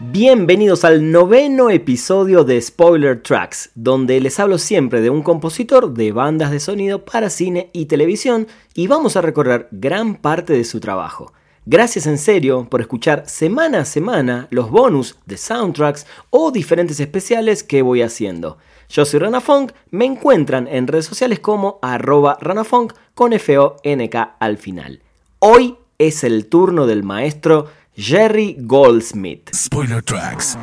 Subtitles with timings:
[0.00, 6.12] Bienvenidos al noveno episodio de Spoiler Tracks, donde les hablo siempre de un compositor de
[6.12, 10.78] bandas de sonido para cine y televisión y vamos a recorrer gran parte de su
[10.78, 11.32] trabajo.
[11.66, 17.64] Gracias en serio por escuchar semana a semana los bonus de soundtracks o diferentes especiales
[17.64, 18.58] que voy haciendo.
[18.88, 25.02] Yo soy Ranafunk, me encuentran en redes sociales como arroba Ranafunk con F-O-N-K al final.
[25.40, 27.66] Hoy es el turno del maestro
[28.00, 29.52] Jerry Goldsmith.
[29.52, 30.56] Spoiler Tracks.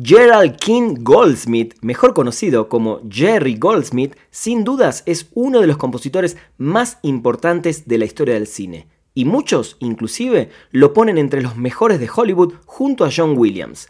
[0.00, 6.36] Gerald King Goldsmith, mejor conocido como Jerry Goldsmith, sin dudas es uno de los compositores
[6.56, 8.86] más importantes de la historia del cine.
[9.12, 13.88] Y muchos, inclusive, lo ponen entre los mejores de Hollywood junto a John Williams.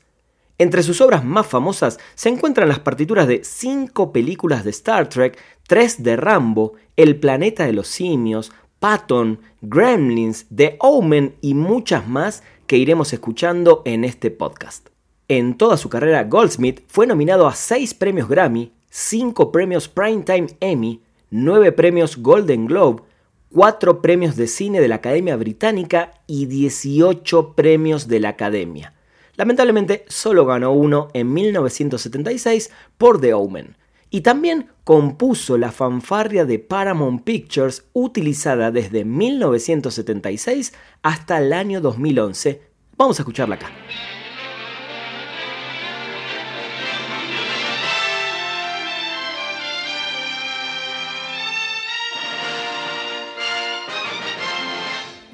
[0.57, 5.39] Entre sus obras más famosas se encuentran las partituras de cinco películas de Star Trek,
[5.69, 12.43] tres de Rambo, El planeta de los simios, Patton, Gremlins, The Omen y muchas más
[12.67, 14.89] que iremos escuchando en este podcast.
[15.29, 21.01] En toda su carrera, Goldsmith fue nominado a 6 premios Grammy, 5 premios Primetime Emmy,
[21.31, 23.05] 9 premios Golden Globe,
[23.53, 28.95] 4 premios de cine de la Academia Británica y 18 premios de la Academia.
[29.37, 33.77] Lamentablemente solo ganó uno en 1976 por The Omen
[34.13, 42.61] y también compuso la fanfarria de Paramount Pictures utilizada desde 1976 hasta el año 2011.
[42.97, 43.71] Vamos a escucharla acá.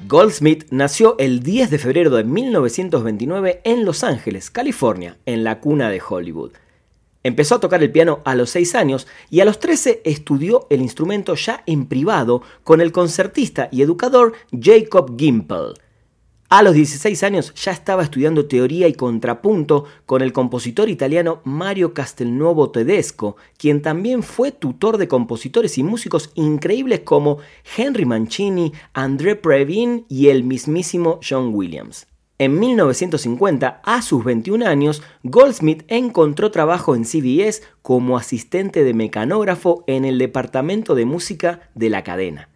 [0.07, 5.89] Goldsmith nació el 10 de febrero de 1929 en Los Ángeles, California, en la cuna
[5.89, 6.53] de Hollywood.
[7.23, 10.81] Empezó a tocar el piano a los 6 años y a los 13 estudió el
[10.81, 15.73] instrumento ya en privado con el concertista y educador Jacob Gimple.
[16.51, 21.93] A los 16 años ya estaba estudiando teoría y contrapunto con el compositor italiano Mario
[21.93, 27.37] Castelnuovo Tedesco, quien también fue tutor de compositores y músicos increíbles como
[27.77, 32.07] Henry Mancini, André Previn y el mismísimo John Williams.
[32.41, 39.83] En 1950, a sus 21 años, Goldsmith encontró trabajo en CBS como asistente de mecanógrafo
[39.87, 42.47] en el departamento de música de la cadena.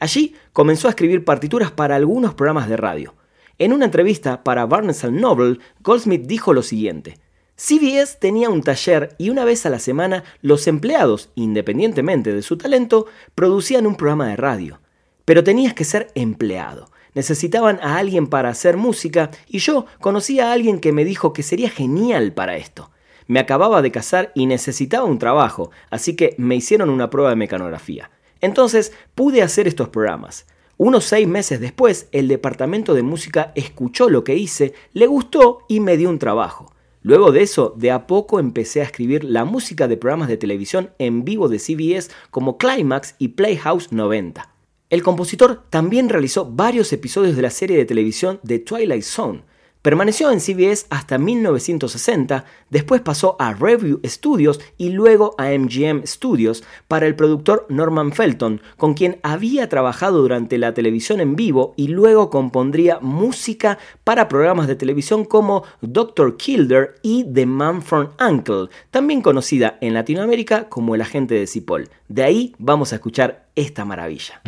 [0.00, 3.14] Allí comenzó a escribir partituras para algunos programas de radio.
[3.58, 7.18] En una entrevista para Barnes Noble, Goldsmith dijo lo siguiente:
[7.56, 12.56] CBS tenía un taller y una vez a la semana los empleados, independientemente de su
[12.56, 13.04] talento,
[13.34, 14.80] producían un programa de radio.
[15.26, 20.52] Pero tenías que ser empleado necesitaban a alguien para hacer música y yo conocí a
[20.52, 22.90] alguien que me dijo que sería genial para esto.
[23.26, 27.36] Me acababa de casar y necesitaba un trabajo, así que me hicieron una prueba de
[27.36, 28.10] mecanografía.
[28.42, 30.46] Entonces pude hacer estos programas.
[30.76, 35.80] Unos seis meses después, el departamento de música escuchó lo que hice, le gustó y
[35.80, 36.74] me dio un trabajo.
[37.00, 40.90] Luego de eso, de a poco empecé a escribir la música de programas de televisión
[40.98, 44.55] en vivo de CBS como Climax y Playhouse 90.
[44.88, 49.42] El compositor también realizó varios episodios de la serie de televisión The Twilight Zone.
[49.86, 56.64] Permaneció en CBS hasta 1960, después pasó a Review Studios y luego a MGM Studios
[56.88, 61.86] para el productor Norman Felton, con quien había trabajado durante la televisión en vivo y
[61.86, 66.36] luego compondría música para programas de televisión como Dr.
[66.36, 71.90] Kilder y The Man from Uncle, también conocida en Latinoamérica como El agente de Cipoll.
[72.08, 74.42] De ahí vamos a escuchar esta maravilla.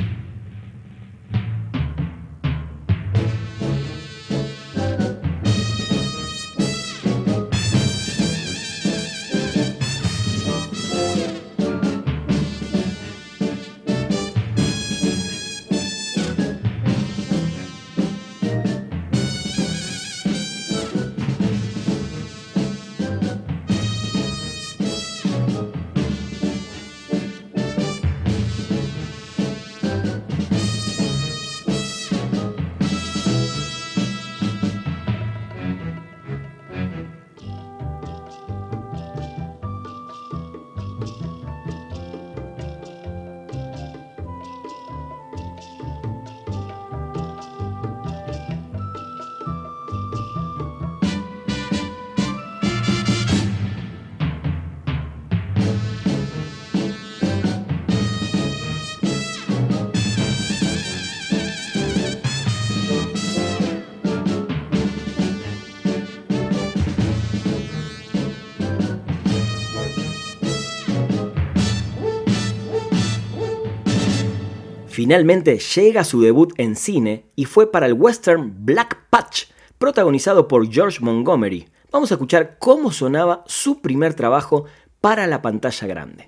[74.99, 79.45] Finalmente llega su debut en cine y fue para el western Black Patch,
[79.79, 81.69] protagonizado por George Montgomery.
[81.93, 84.65] Vamos a escuchar cómo sonaba su primer trabajo
[85.01, 86.27] para la pantalla grande.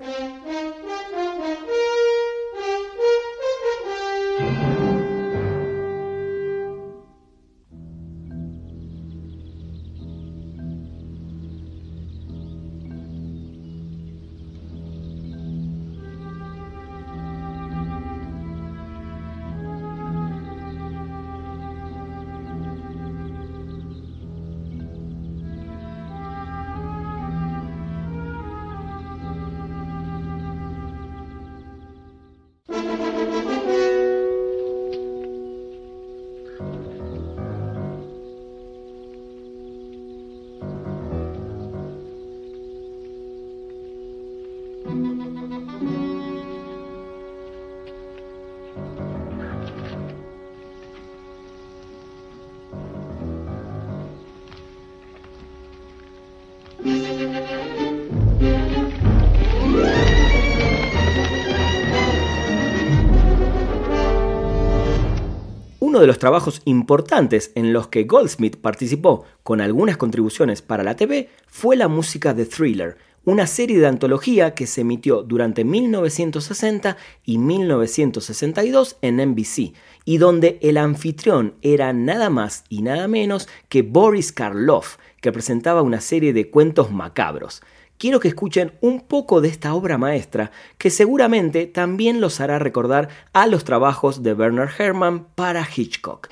[66.01, 70.97] Uno de los trabajos importantes en los que Goldsmith participó con algunas contribuciones para la
[70.97, 76.97] TV fue la música de Thriller, una serie de antología que se emitió durante 1960
[77.27, 79.75] y 1962 en NBC,
[80.07, 85.83] y donde el anfitrión era nada más y nada menos que Boris Karloff, que presentaba
[85.83, 87.61] una serie de cuentos macabros
[88.01, 93.11] quiero que escuchen un poco de esta obra maestra que seguramente también los hará recordar
[93.35, 96.29] a los trabajos de Bernard Herrmann para Hitchcock.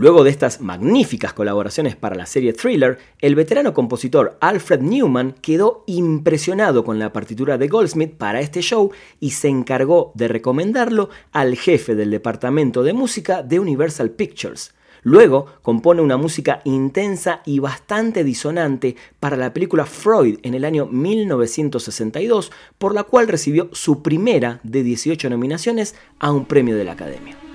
[0.00, 5.84] Luego de estas magníficas colaboraciones para la serie Thriller, el veterano compositor Alfred Newman quedó
[5.86, 11.54] impresionado con la partitura de Goldsmith para este show y se encargó de recomendarlo al
[11.54, 14.72] jefe del departamento de música de Universal Pictures.
[15.02, 20.86] Luego compone una música intensa y bastante disonante para la película Freud en el año
[20.86, 26.92] 1962, por la cual recibió su primera de 18 nominaciones a un premio de la
[26.92, 27.49] Academia.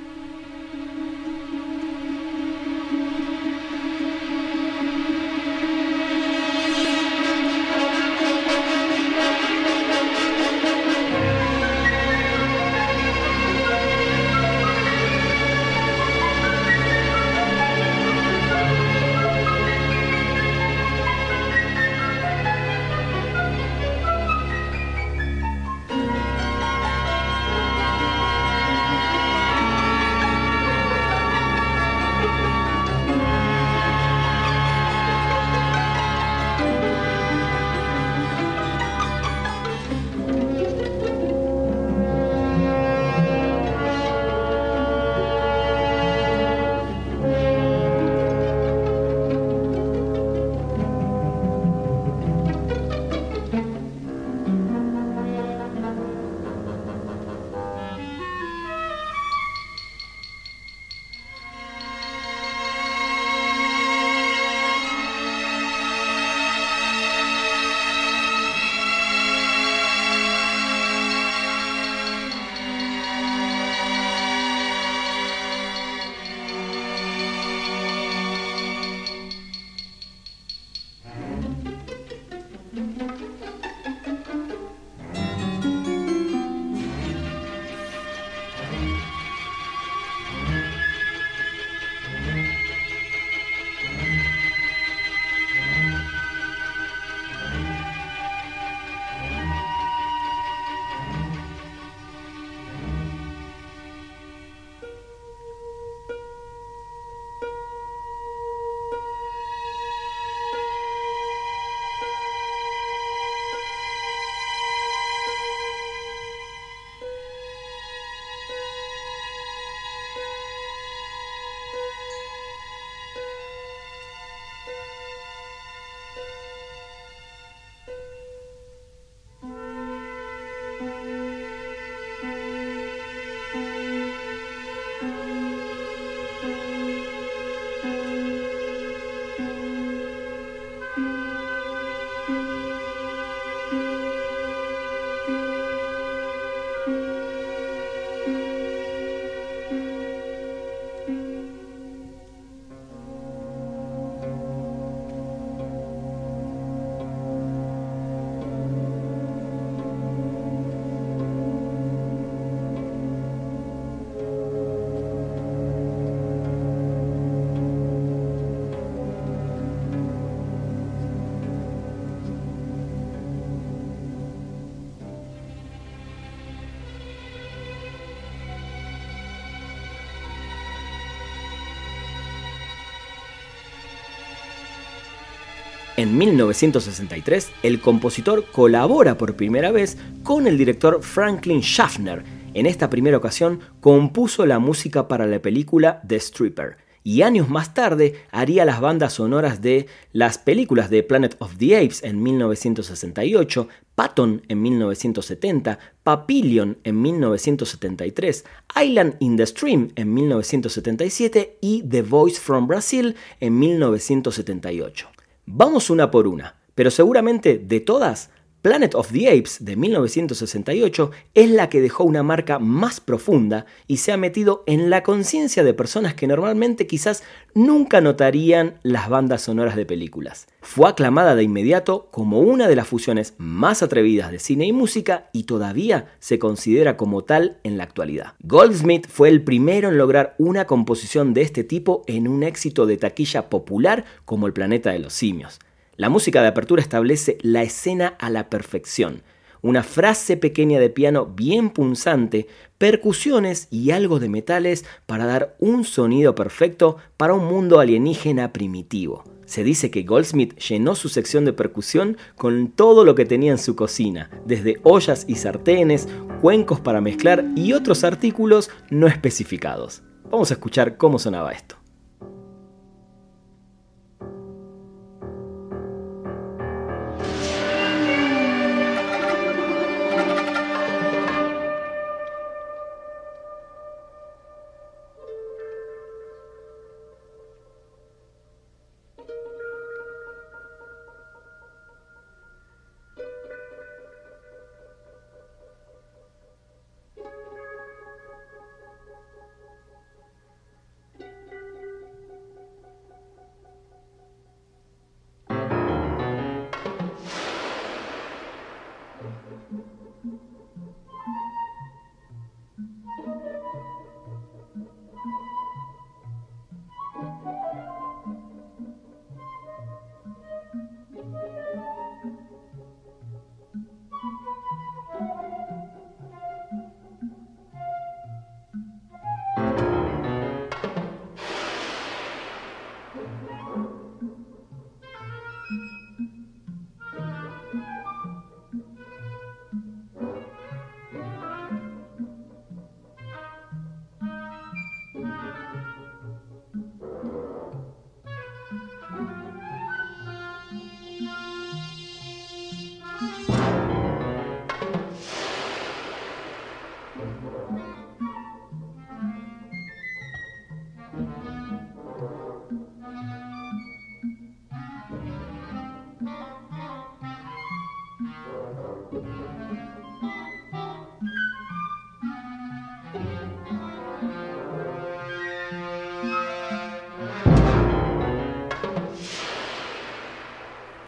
[186.05, 192.23] En 1963, el compositor colabora por primera vez con el director Franklin Schaffner.
[192.53, 196.77] En esta primera ocasión, compuso la música para la película The Stripper.
[197.03, 201.75] Y años más tarde haría las bandas sonoras de las películas de Planet of the
[201.75, 208.45] Apes en 1968, Patton en 1970, Papillion en 1973,
[208.79, 215.14] Island in the Stream en 1977 y The Voice from Brazil en 1978.
[215.47, 218.31] Vamos una por una, pero seguramente de todas,
[218.65, 223.97] Planet of the Apes de 1968 es la que dejó una marca más profunda y
[223.97, 227.21] se ha metido en la conciencia de personas que normalmente quizás
[227.53, 230.47] nunca notarían las bandas sonoras de películas.
[230.61, 235.29] Fue aclamada de inmediato como una de las fusiones más atrevidas de cine y música
[235.31, 238.33] y todavía se considera como tal en la actualidad.
[238.41, 242.97] Goldsmith fue el primero en lograr una composición de este tipo en un éxito de
[242.97, 245.59] taquilla popular como El planeta de los simios.
[245.97, 249.23] La música de apertura establece la escena a la perfección.
[249.61, 252.47] Una frase pequeña de piano bien punzante,
[252.77, 259.23] percusiones y algo de metales para dar un sonido perfecto para un mundo alienígena primitivo.
[259.45, 263.57] Se dice que Goldsmith llenó su sección de percusión con todo lo que tenía en
[263.57, 266.09] su cocina, desde ollas y sartenes,
[266.41, 270.03] cuencos para mezclar y otros artículos no especificados.
[270.29, 271.77] Vamos a escuchar cómo sonaba esto.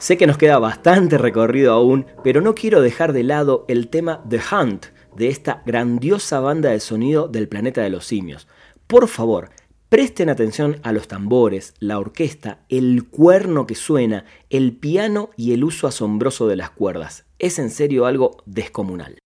[0.08, 4.24] Sé que nos queda bastante recorrido aún, pero no quiero dejar de lado el tema
[4.30, 4.86] The Hunt
[5.18, 8.48] de esta grandiosa banda de sonido del planeta de los simios.
[8.88, 9.50] Por favor,
[9.90, 15.66] presten atención a los tambores, la orquesta, el cuerno que suena, el piano y el
[15.66, 17.26] uso asombroso de las cuerdas.
[17.38, 19.18] Es en serio algo descomunal.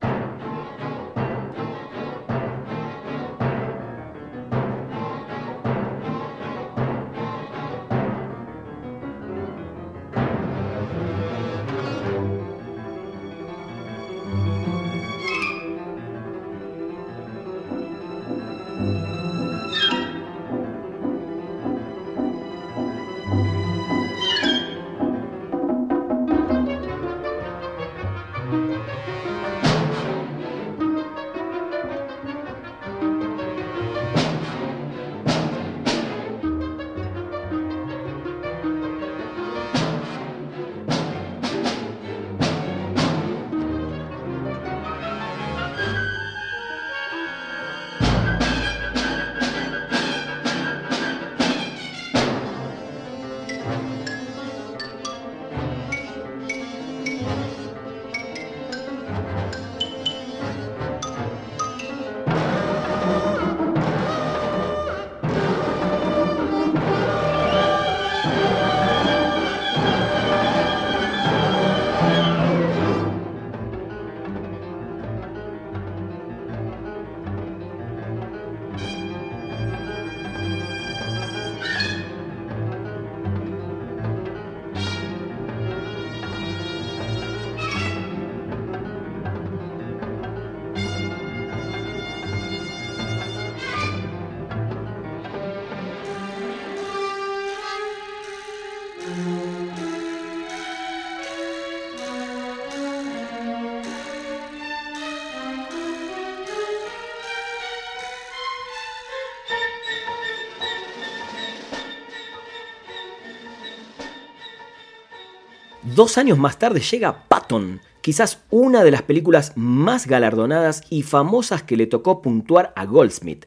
[115.96, 121.64] Dos años más tarde llega Patton, quizás una de las películas más galardonadas y famosas
[121.64, 123.46] que le tocó puntuar a Goldsmith.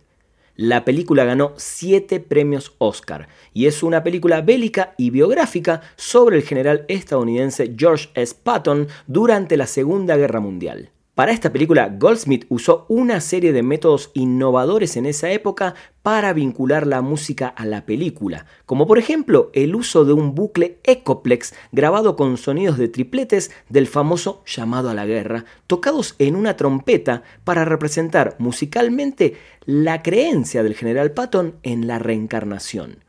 [0.55, 6.43] La película ganó siete premios Oscar y es una película bélica y biográfica sobre el
[6.43, 8.37] general estadounidense George S.
[8.43, 10.91] Patton durante la Segunda Guerra Mundial.
[11.15, 16.89] Para esta película, Goldsmith usó una serie de métodos innovadores en esa época para vincular
[16.89, 22.17] la música a la película, como por ejemplo el uso de un bucle Ecoplex grabado
[22.17, 27.65] con sonidos de tripletes del famoso llamado a la guerra, tocados en una trompeta para
[27.65, 33.04] representar musicalmente la creencia del general Patton en la reencarnación.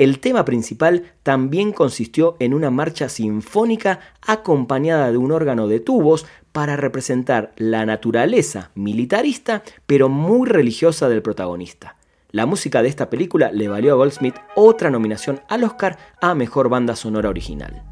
[0.00, 6.24] El tema principal también consistió en una marcha sinfónica acompañada de un órgano de tubos
[6.52, 11.96] para representar la naturaleza militarista pero muy religiosa del protagonista.
[12.30, 16.70] La música de esta película le valió a Goldsmith otra nominación al Oscar a Mejor
[16.70, 17.89] Banda Sonora Original.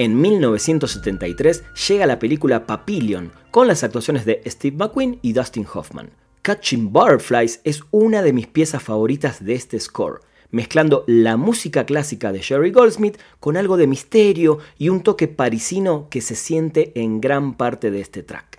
[0.00, 6.08] En 1973 llega la película Papillion, con las actuaciones de Steve McQueen y Dustin Hoffman.
[6.40, 12.32] Catching Butterflies es una de mis piezas favoritas de este score, mezclando la música clásica
[12.32, 17.20] de Jerry Goldsmith con algo de misterio y un toque parisino que se siente en
[17.20, 18.56] gran parte de este track.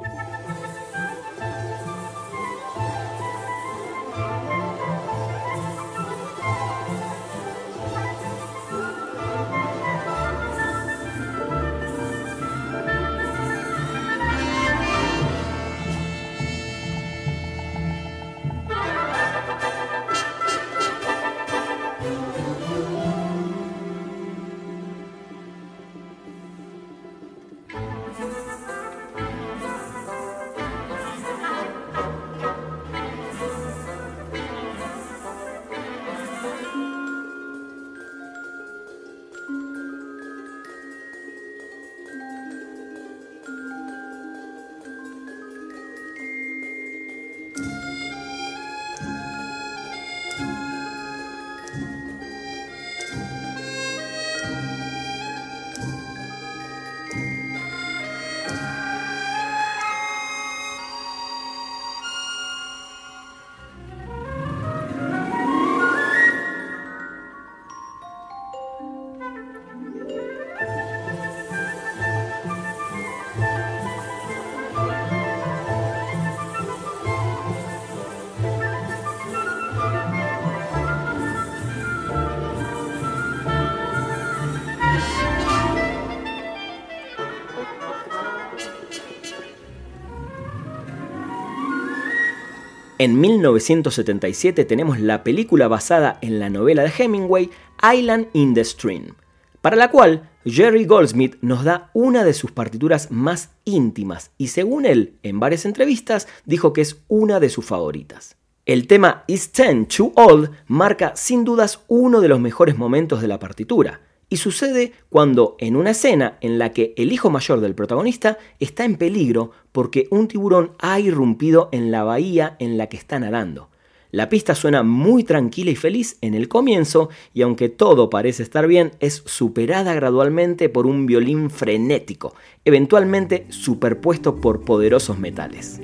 [93.02, 97.50] En 1977 tenemos la película basada en la novela de Hemingway,
[97.82, 99.16] Island in the Stream,
[99.60, 104.86] para la cual Jerry Goldsmith nos da una de sus partituras más íntimas y según
[104.86, 108.38] él, en varias entrevistas, dijo que es una de sus favoritas.
[108.68, 113.28] El tema Is Ten Too Old marca sin dudas uno de los mejores momentos de
[113.28, 117.76] la partitura, y sucede cuando en una escena en la que el hijo mayor del
[117.76, 122.96] protagonista está en peligro porque un tiburón ha irrumpido en la bahía en la que
[122.96, 123.70] está nadando.
[124.10, 128.68] La pista suena muy tranquila y feliz en el comienzo y aunque todo parece estar
[128.68, 135.82] bien, es superada gradualmente por un violín frenético, eventualmente superpuesto por poderosos metales.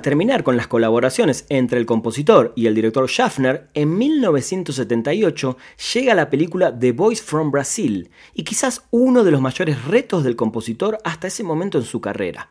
[0.00, 5.58] Para terminar con las colaboraciones entre el compositor y el director Schaffner, en 1978
[5.92, 10.36] llega la película The Voice from Brazil, y quizás uno de los mayores retos del
[10.36, 12.48] compositor hasta ese momento en su carrera.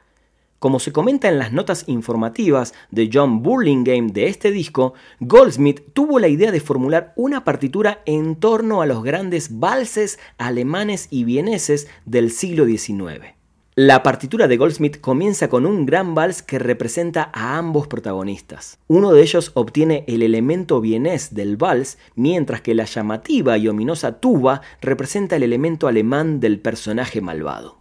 [0.59, 6.19] Como se comenta en las notas informativas de John Burlingame de este disco, Goldsmith tuvo
[6.19, 11.87] la idea de formular una partitura en torno a los grandes valses alemanes y vieneses
[12.05, 13.38] del siglo XIX.
[13.81, 18.77] La partitura de Goldsmith comienza con un gran vals que representa a ambos protagonistas.
[18.87, 24.19] Uno de ellos obtiene el elemento vienés del vals, mientras que la llamativa y ominosa
[24.19, 27.77] tuba representa el elemento alemán del personaje malvado.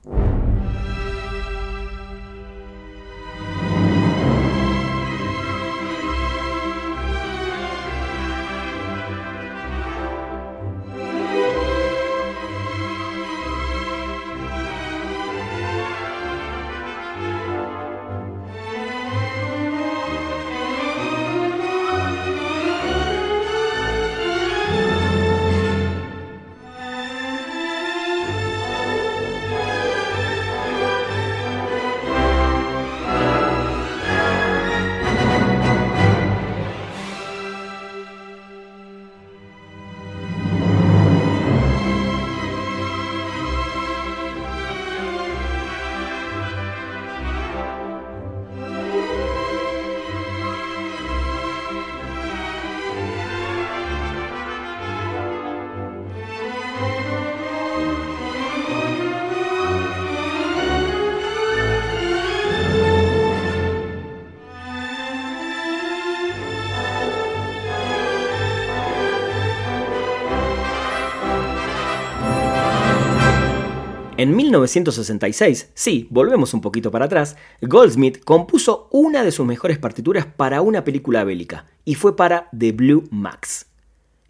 [74.19, 80.27] En 1966, sí, volvemos un poquito para atrás, Goldsmith compuso una de sus mejores partituras
[80.27, 83.67] para una película bélica, y fue para The Blue Max.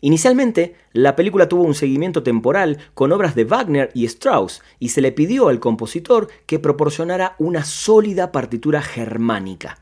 [0.03, 5.01] Inicialmente, la película tuvo un seguimiento temporal con obras de Wagner y Strauss y se
[5.01, 9.79] le pidió al compositor que proporcionara una sólida partitura germánica.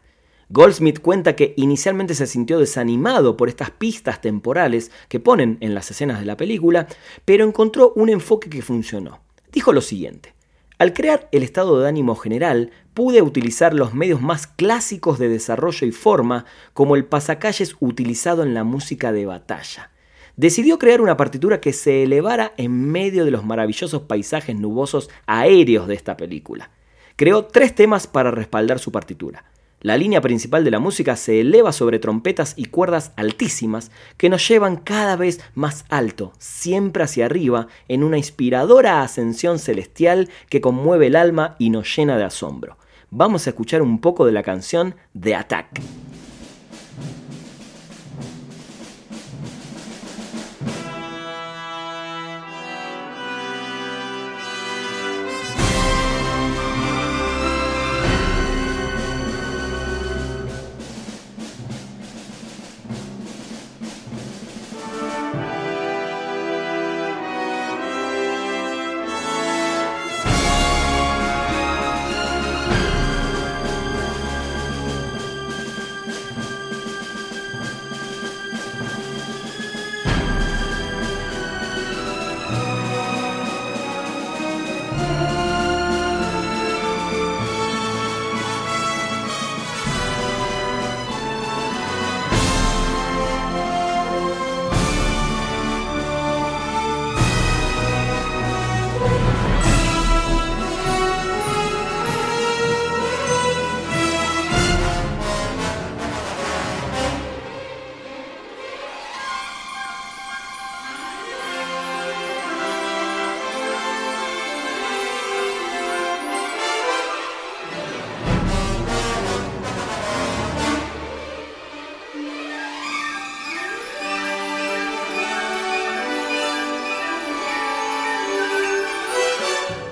[0.50, 5.90] Goldsmith cuenta que inicialmente se sintió desanimado por estas pistas temporales que ponen en las
[5.90, 6.86] escenas de la película,
[7.24, 9.25] pero encontró un enfoque que funcionó.
[9.56, 10.34] Dijo lo siguiente,
[10.78, 15.86] al crear el estado de ánimo general, pude utilizar los medios más clásicos de desarrollo
[15.86, 19.90] y forma, como el pasacalles utilizado en la música de batalla
[20.36, 25.88] decidió crear una partitura que se elevara en medio de los maravillosos paisajes nubosos aéreos
[25.88, 26.70] de esta película.
[27.16, 29.46] Creó tres temas para respaldar su partitura.
[29.82, 34.48] La línea principal de la música se eleva sobre trompetas y cuerdas altísimas que nos
[34.48, 41.08] llevan cada vez más alto, siempre hacia arriba, en una inspiradora ascensión celestial que conmueve
[41.08, 42.78] el alma y nos llena de asombro.
[43.10, 45.80] Vamos a escuchar un poco de la canción The Attack.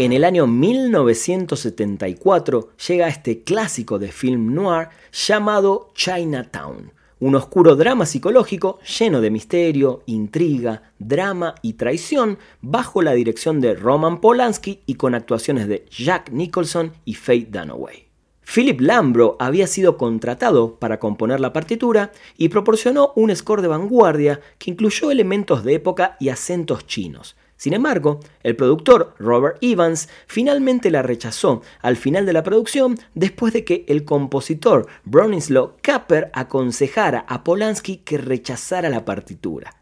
[0.01, 8.05] En el año 1974 llega este clásico de film noir llamado Chinatown, un oscuro drama
[8.05, 14.97] psicológico lleno de misterio, intriga, drama y traición bajo la dirección de Roman Polanski y
[14.97, 18.09] con actuaciones de Jack Nicholson y Faye Dunaway.
[18.43, 24.41] Philip Lambro había sido contratado para componer la partitura y proporcionó un score de vanguardia
[24.59, 30.91] que incluyó elementos de época y acentos chinos, sin embargo, el productor Robert Evans finalmente
[30.91, 37.25] la rechazó al final de la producción después de que el compositor Bronislaw Kapper aconsejara
[37.27, 39.77] a Polanski que rechazara la partitura.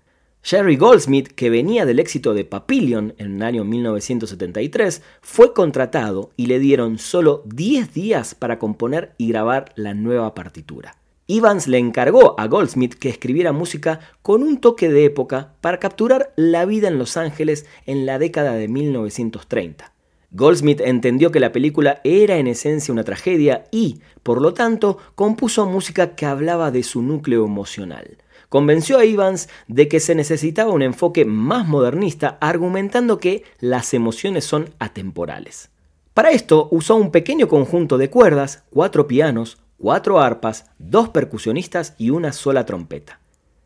[0.45, 6.47] Jerry Goldsmith, que venía del éxito de Papillion en el año 1973, fue contratado y
[6.47, 11.02] le dieron solo 10 días para componer y grabar la nueva partitura.
[11.29, 16.33] Evans le encargó a Goldsmith que escribiera música con un toque de época para capturar
[16.37, 19.93] la vida en Los Ángeles en la década de 1930.
[20.33, 25.67] Goldsmith entendió que la película era en esencia una tragedia y, por lo tanto, compuso
[25.67, 28.17] música que hablaba de su núcleo emocional.
[28.49, 34.45] Convenció a Evans de que se necesitaba un enfoque más modernista, argumentando que las emociones
[34.45, 35.71] son atemporales.
[36.15, 42.11] Para esto usó un pequeño conjunto de cuerdas, cuatro pianos, cuatro arpas, dos percusionistas y
[42.11, 43.19] una sola trompeta.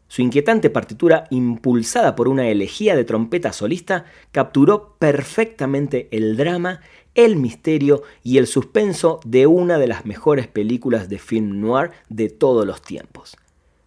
[0.09, 6.81] Su inquietante partitura, impulsada por una elegía de trompeta solista, capturó perfectamente el drama,
[7.15, 12.31] el misterio y el suspenso de una de las mejores películas de film noir de
[12.31, 13.37] todos los tiempos.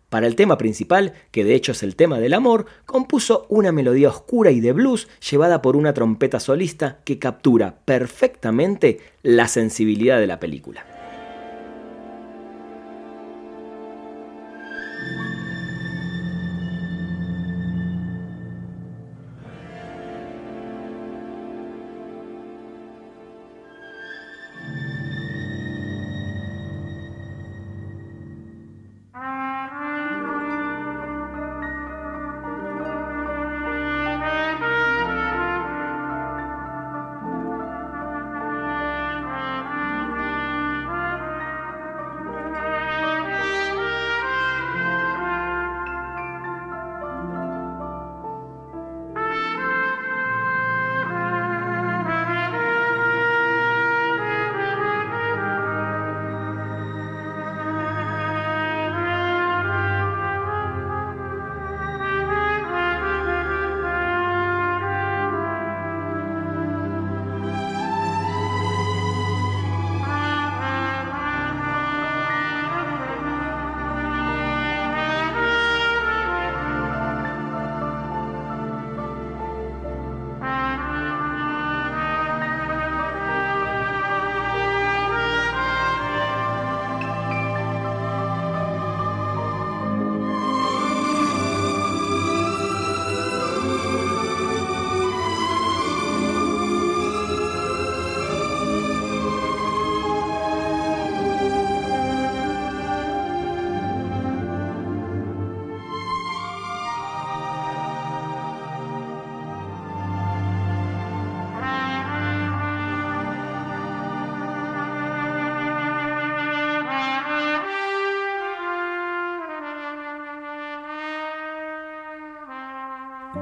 [0.10, 4.10] Para el tema principal, que de hecho es el tema del amor, compuso una melodía
[4.10, 10.28] oscura y de blues llevada por una trompeta solista que captura perfectamente la sensibilidad de
[10.28, 10.98] la película.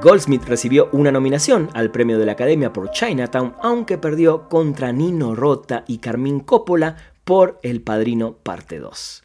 [0.00, 5.34] Goldsmith recibió una nominación al premio de la Academia por Chinatown, aunque perdió contra Nino
[5.34, 9.24] Rota y Carmín Coppola por El Padrino Parte 2.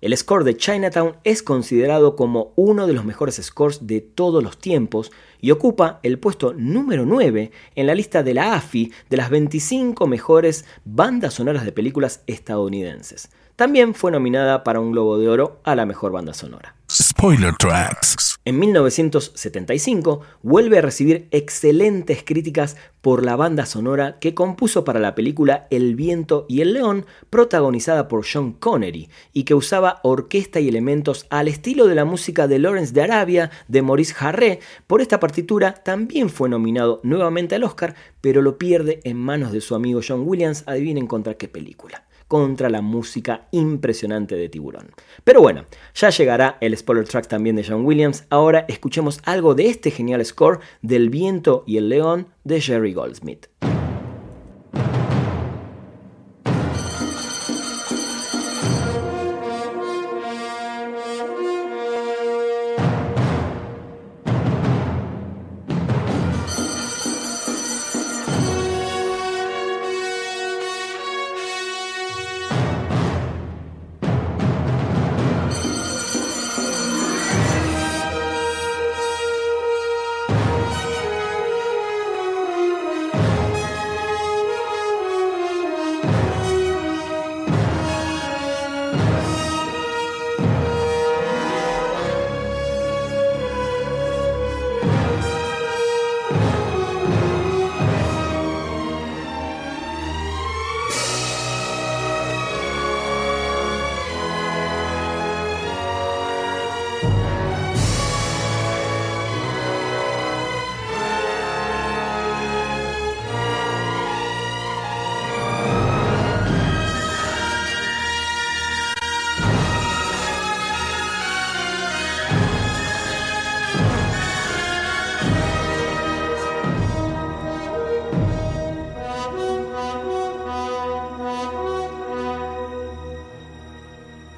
[0.00, 4.56] El score de Chinatown es considerado como uno de los mejores scores de todos los
[4.56, 9.28] tiempos y ocupa el puesto número 9 en la lista de la AFI de las
[9.28, 13.28] 25 mejores bandas sonoras de películas estadounidenses.
[13.56, 16.76] También fue nominada para un Globo de Oro a la mejor banda sonora.
[16.90, 18.33] Spoiler Tracks.
[18.46, 25.14] En 1975 vuelve a recibir excelentes críticas por la banda sonora que compuso para la
[25.14, 30.68] película El viento y el león, protagonizada por Sean Connery, y que usaba orquesta y
[30.68, 34.60] elementos al estilo de la música de Lawrence de Arabia de Maurice Jarre.
[34.86, 39.62] Por esta partitura también fue nominado nuevamente al Oscar, pero lo pierde en manos de
[39.62, 40.64] su amigo John Williams.
[40.66, 44.90] Adivinen contra qué película contra la música impresionante de Tiburón.
[45.24, 45.64] Pero bueno,
[45.94, 48.24] ya llegará el spoiler track también de John Williams.
[48.30, 53.46] Ahora escuchemos algo de este genial score del viento y el león de Jerry Goldsmith.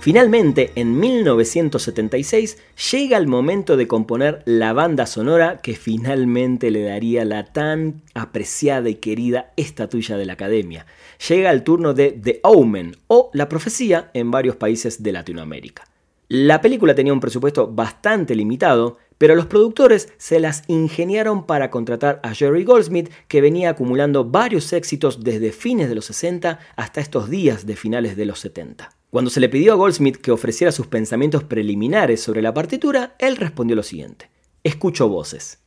[0.07, 2.59] Finalmente, en 1976,
[2.93, 8.89] llega el momento de componer la banda sonora que finalmente le daría la tan apreciada
[8.89, 10.87] y querida estatuilla de la Academia.
[11.29, 15.89] Llega el turno de The Omen o La Profecía en varios países de Latinoamérica.
[16.29, 22.21] La película tenía un presupuesto bastante limitado, pero los productores se las ingeniaron para contratar
[22.23, 27.29] a Jerry Goldsmith, que venía acumulando varios éxitos desde fines de los 60 hasta estos
[27.29, 28.91] días de finales de los 70.
[29.17, 33.39] Cuando se le pidió a Goldsmith que ofreciera sus pensamientos preliminares sobre la partitura, él
[33.39, 34.29] respondió lo siguiente.
[34.63, 35.61] Escucho voces.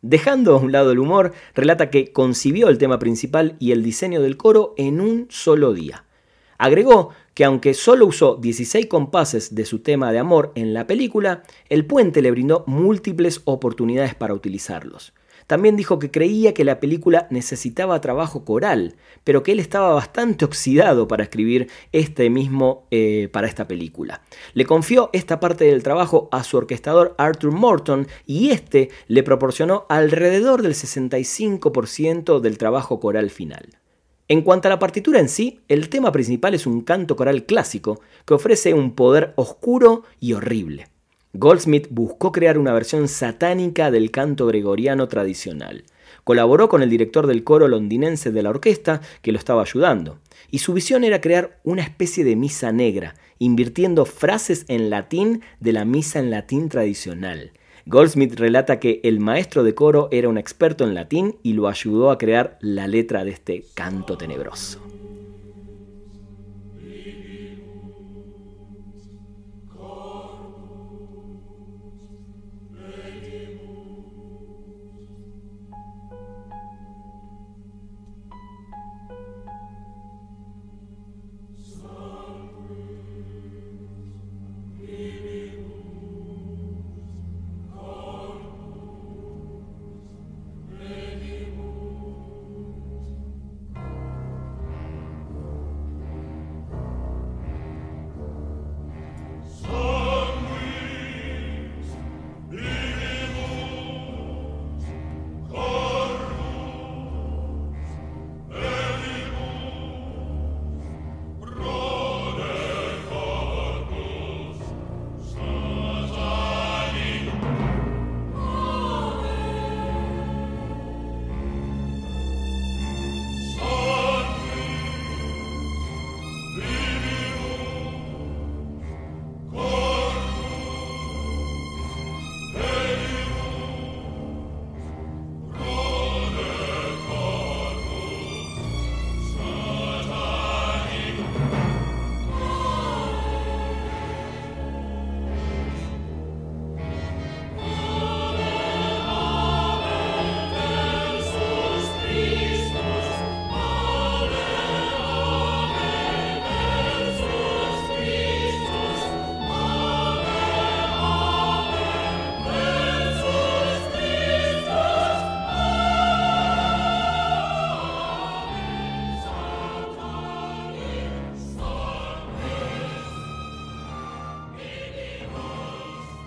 [0.00, 4.22] Dejando a un lado el humor, relata que concibió el tema principal y el diseño
[4.22, 6.04] del coro en un solo día.
[6.56, 11.42] Agregó que aunque solo usó 16 compases de su tema de amor en la película,
[11.68, 15.14] el puente le brindó múltiples oportunidades para utilizarlos.
[15.46, 20.44] También dijo que creía que la película necesitaba trabajo coral, pero que él estaba bastante
[20.44, 24.22] oxidado para escribir este mismo eh, para esta película.
[24.54, 29.86] Le confió esta parte del trabajo a su orquestador Arthur Morton y este le proporcionó
[29.88, 33.78] alrededor del 65% del trabajo coral final.
[34.26, 38.00] En cuanto a la partitura en sí, el tema principal es un canto coral clásico
[38.24, 40.93] que ofrece un poder oscuro y horrible.
[41.36, 45.82] Goldsmith buscó crear una versión satánica del canto gregoriano tradicional.
[46.22, 50.20] Colaboró con el director del coro londinense de la orquesta, que lo estaba ayudando,
[50.52, 55.72] y su visión era crear una especie de misa negra, invirtiendo frases en latín de
[55.72, 57.50] la misa en latín tradicional.
[57.84, 62.12] Goldsmith relata que el maestro de coro era un experto en latín y lo ayudó
[62.12, 64.80] a crear la letra de este canto tenebroso.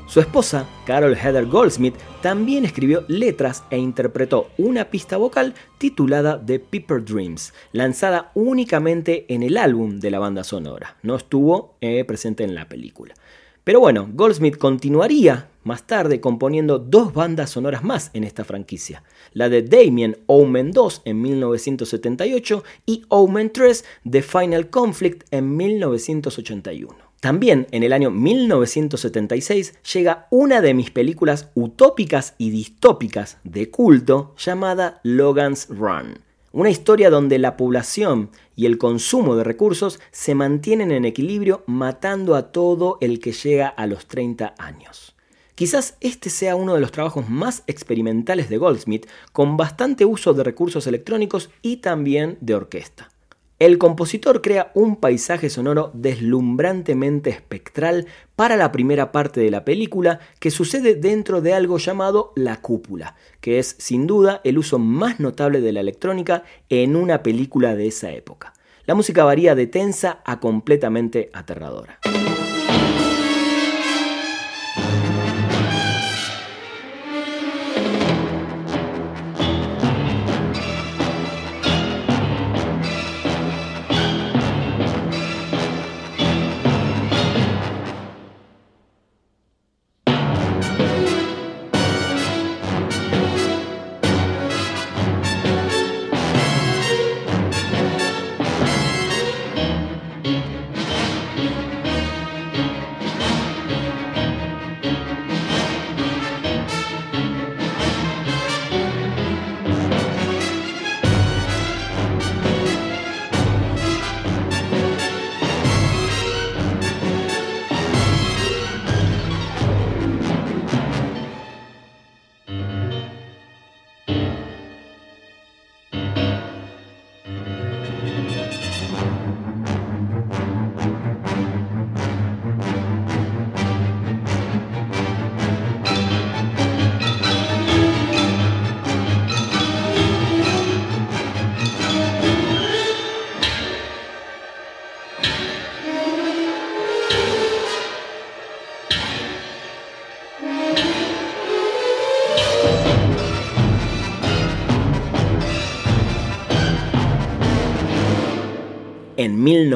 [0.07, 6.59] Su esposa, Carol Heather Goldsmith, también escribió letras e interpretó una pista vocal titulada The
[6.59, 10.95] Piper Dreams, lanzada únicamente en el álbum de la banda sonora.
[11.03, 13.15] No estuvo eh, presente en la película.
[13.65, 19.03] Pero bueno, Goldsmith continuaría más tarde componiendo dos bandas sonoras más en esta franquicia,
[19.33, 27.06] la de Damien Omen 2 en 1978 y Omen 3 The Final Conflict en 1981.
[27.20, 34.36] También en el año 1976 llega una de mis películas utópicas y distópicas de culto
[34.38, 36.20] llamada Logan's Run.
[36.51, 42.36] Una historia donde la población y el consumo de recursos se mantienen en equilibrio matando
[42.36, 45.15] a todo el que llega a los 30 años.
[45.55, 50.43] Quizás este sea uno de los trabajos más experimentales de Goldsmith, con bastante uso de
[50.43, 53.09] recursos electrónicos y también de orquesta.
[53.59, 58.05] El compositor crea un paisaje sonoro deslumbrantemente espectral
[58.35, 63.15] para la primera parte de la película que sucede dentro de algo llamado la cúpula,
[63.41, 67.87] que es sin duda el uso más notable de la electrónica en una película de
[67.87, 68.53] esa época.
[68.85, 71.99] La música varía de tensa a completamente aterradora.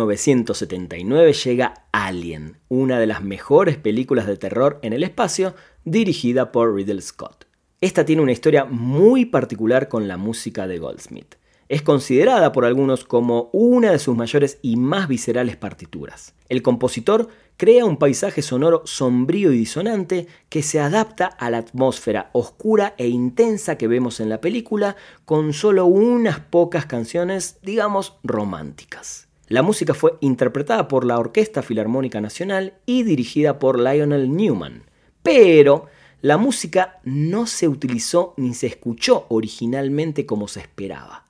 [0.05, 6.73] 1979 llega Alien, una de las mejores películas de terror en el espacio, dirigida por
[6.73, 7.45] Riddle Scott.
[7.81, 11.35] Esta tiene una historia muy particular con la música de Goldsmith.
[11.67, 16.33] Es considerada por algunos como una de sus mayores y más viscerales partituras.
[16.49, 22.29] El compositor crea un paisaje sonoro sombrío y disonante que se adapta a la atmósfera
[22.33, 29.30] oscura e intensa que vemos en la película con solo unas pocas canciones, digamos, románticas.
[29.51, 34.83] La música fue interpretada por la Orquesta Filarmónica Nacional y dirigida por Lionel Newman.
[35.23, 35.87] Pero
[36.21, 41.25] la música no se utilizó ni se escuchó originalmente como se esperaba.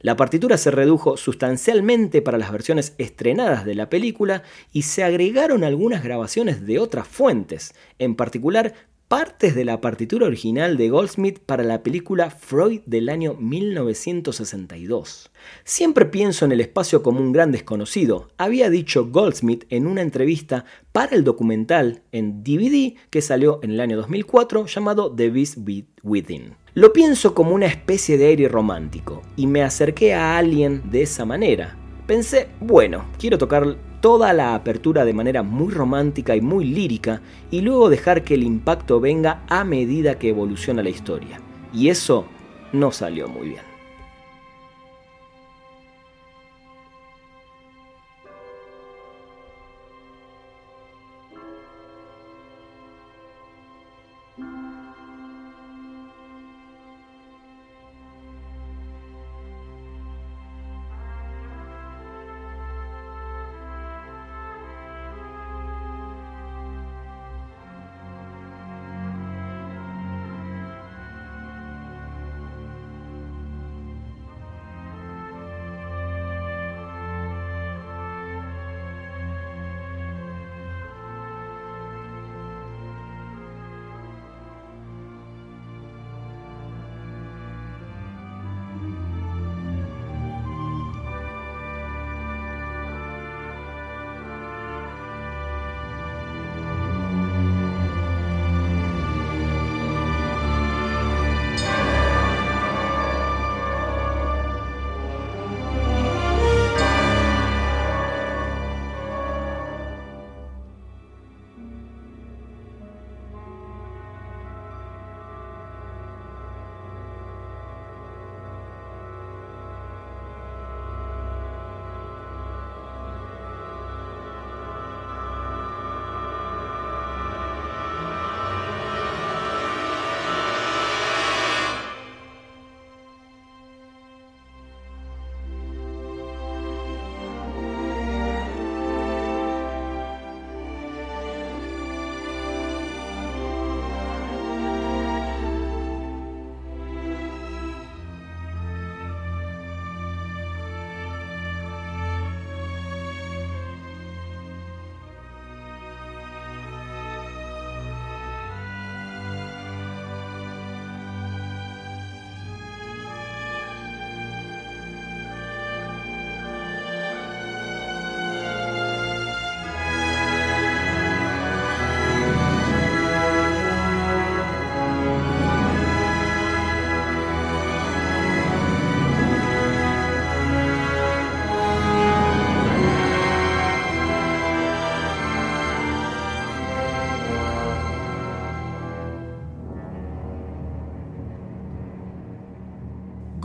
[0.00, 5.64] La partitura se redujo sustancialmente para las versiones estrenadas de la película y se agregaron
[5.64, 8.74] algunas grabaciones de otras fuentes, en particular
[9.12, 15.30] partes de la partitura original de Goldsmith para la película Freud del año 1962.
[15.64, 20.64] Siempre pienso en el espacio como un gran desconocido, había dicho Goldsmith en una entrevista
[20.92, 25.58] para el documental en DVD que salió en el año 2004 llamado The Beast
[26.02, 26.54] Within.
[26.72, 31.26] Lo pienso como una especie de aire romántico y me acerqué a alguien de esa
[31.26, 31.76] manera.
[32.06, 37.62] Pensé, bueno, quiero tocar toda la apertura de manera muy romántica y muy lírica y
[37.62, 41.40] luego dejar que el impacto venga a medida que evoluciona la historia.
[41.72, 42.26] Y eso
[42.72, 43.71] no salió muy bien.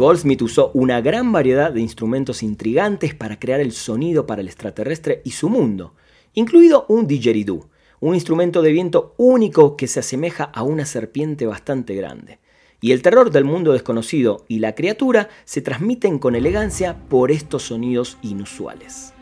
[0.08, 5.22] Goldsmith usó una gran variedad de instrumentos intrigantes para crear el sonido para el extraterrestre
[5.26, 5.96] y su mundo,
[6.34, 7.68] incluido un didgeridoo,
[8.00, 12.40] un instrumento de viento único que se asemeja a una serpiente bastante grande.
[12.80, 17.64] Y el terror del mundo desconocido y la criatura se transmiten con elegancia por estos
[17.64, 19.14] sonidos inusuales.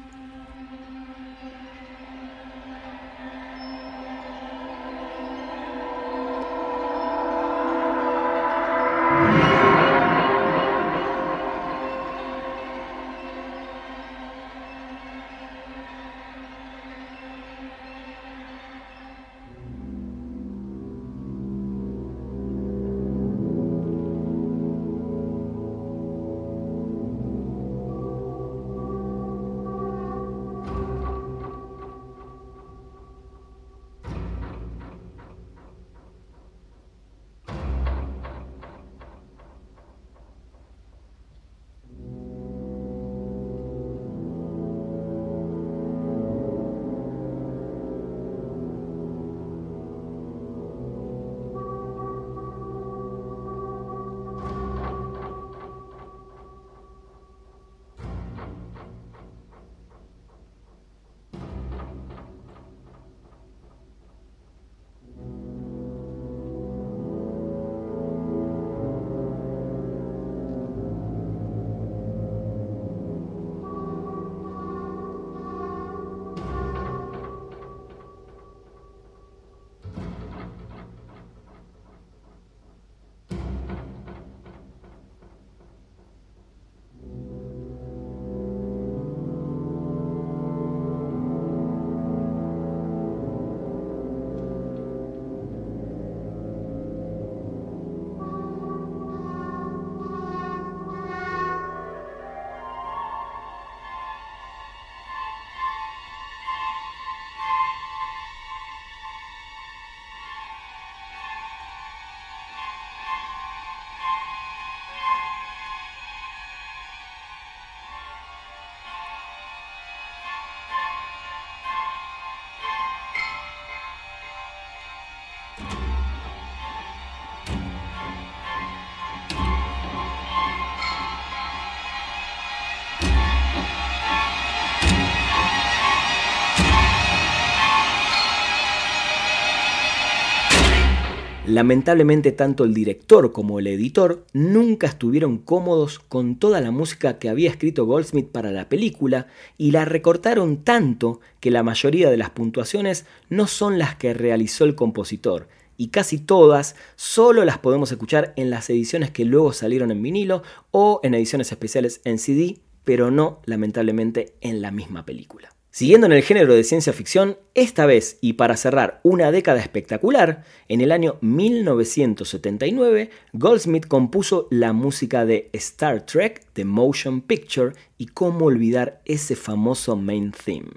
[141.56, 147.30] Lamentablemente tanto el director como el editor nunca estuvieron cómodos con toda la música que
[147.30, 149.28] había escrito Goldsmith para la película
[149.58, 154.66] y la recortaron tanto que la mayoría de las puntuaciones no son las que realizó
[154.66, 155.48] el compositor
[155.78, 160.44] y casi todas solo las podemos escuchar en las ediciones que luego salieron en vinilo
[160.72, 165.55] o en ediciones especiales en CD, pero no lamentablemente en la misma película.
[165.76, 170.46] Siguiendo en el género de ciencia ficción, esta vez y para cerrar una década espectacular,
[170.70, 178.06] en el año 1979, Goldsmith compuso la música de Star Trek The Motion Picture y
[178.06, 180.70] cómo olvidar ese famoso main theme.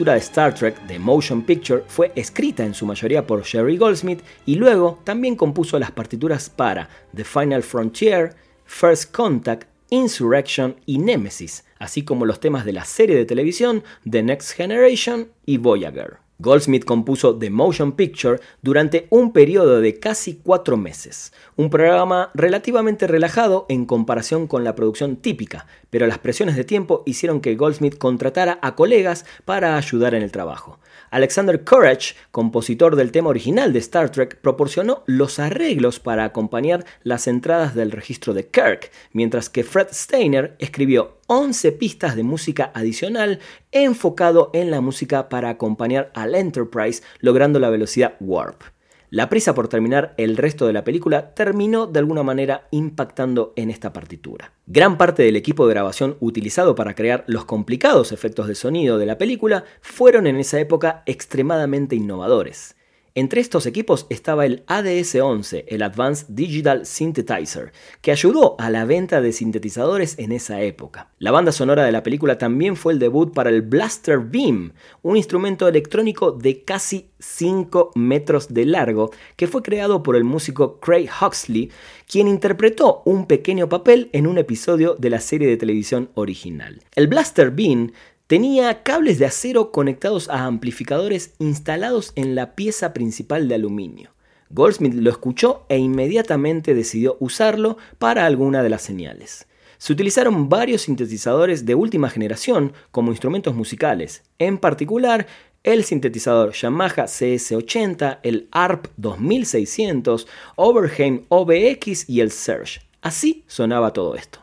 [0.00, 3.76] La partitura de Star Trek de Motion Picture fue escrita en su mayoría por Jerry
[3.76, 8.34] Goldsmith y luego también compuso las partituras para The Final Frontier,
[8.64, 14.22] First Contact, Insurrection y Nemesis, así como los temas de la serie de televisión The
[14.22, 16.29] Next Generation y Voyager.
[16.40, 23.06] Goldsmith compuso The Motion Picture durante un periodo de casi cuatro meses, un programa relativamente
[23.06, 27.98] relajado en comparación con la producción típica, pero las presiones de tiempo hicieron que Goldsmith
[27.98, 30.78] contratara a colegas para ayudar en el trabajo.
[31.10, 37.26] Alexander Courage, compositor del tema original de Star Trek, proporcionó los arreglos para acompañar las
[37.26, 43.38] entradas del registro de Kirk, mientras que Fred Steiner escribió 11 pistas de música adicional
[43.70, 48.62] enfocado en la música para acompañar al Enterprise, logrando la velocidad warp.
[49.10, 53.70] La prisa por terminar el resto de la película terminó de alguna manera impactando en
[53.70, 54.54] esta partitura.
[54.66, 59.06] Gran parte del equipo de grabación utilizado para crear los complicados efectos de sonido de
[59.06, 62.74] la película fueron en esa época extremadamente innovadores.
[63.16, 69.20] Entre estos equipos estaba el ADS-11, el Advanced Digital Synthesizer, que ayudó a la venta
[69.20, 71.10] de sintetizadores en esa época.
[71.18, 75.16] La banda sonora de la película también fue el debut para el Blaster Beam, un
[75.16, 81.08] instrumento electrónico de casi 5 metros de largo que fue creado por el músico Craig
[81.20, 81.70] Huxley,
[82.06, 86.80] quien interpretó un pequeño papel en un episodio de la serie de televisión original.
[86.94, 87.92] El Blaster Beam
[88.30, 94.12] Tenía cables de acero conectados a amplificadores instalados en la pieza principal de aluminio.
[94.50, 99.48] Goldsmith lo escuchó e inmediatamente decidió usarlo para alguna de las señales.
[99.78, 105.26] Se utilizaron varios sintetizadores de última generación como instrumentos musicales, en particular
[105.64, 112.80] el sintetizador Yamaha CS80, el ARP 2600, Overheim OBX y el Surge.
[113.02, 114.38] Así sonaba todo esto.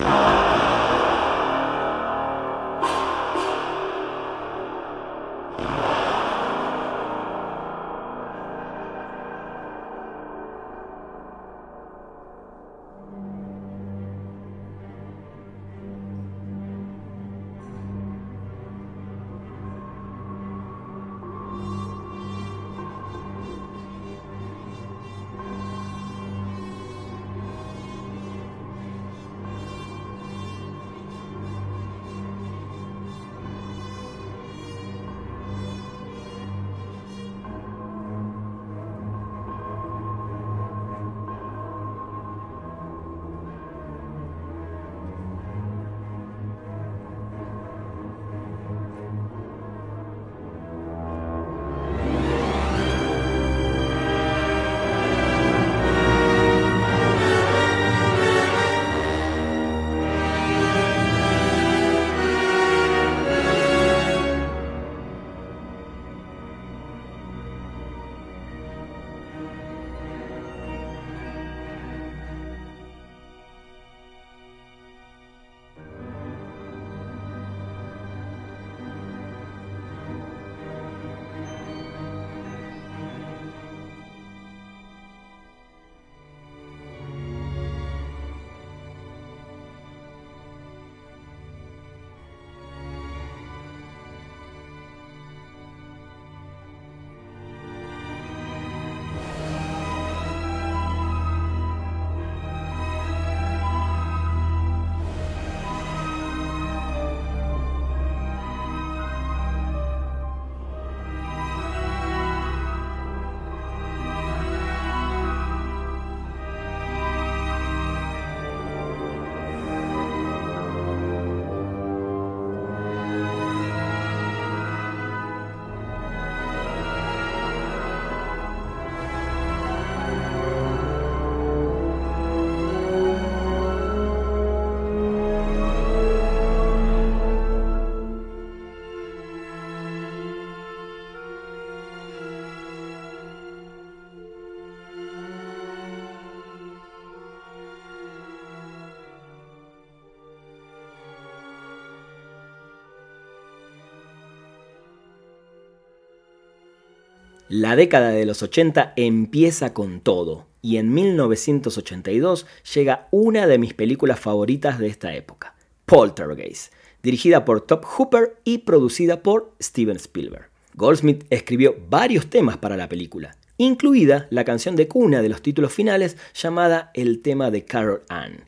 [157.50, 162.46] La década de los 80 empieza con todo y en 1982
[162.76, 168.60] llega una de mis películas favoritas de esta época, Poltergeist, dirigida por Top Hooper y
[168.60, 170.50] producida por Steven Spielberg.
[170.74, 175.72] Goldsmith escribió varios temas para la película, incluida la canción de cuna de los títulos
[175.72, 178.44] finales llamada El tema de Carol Ann.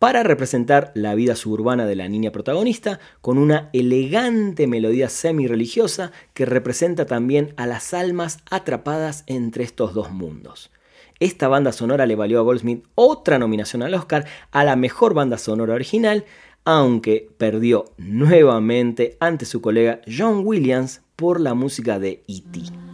[0.00, 6.46] Para representar la vida suburbana de la niña protagonista con una elegante melodía semi-religiosa que
[6.46, 10.70] representa también a las almas atrapadas entre estos dos mundos.
[11.18, 15.36] Esta banda sonora le valió a Goldsmith otra nominación al Oscar a la mejor banda
[15.36, 16.24] sonora original,
[16.64, 22.89] aunque perdió nuevamente ante su colega John Williams por la música de E.T.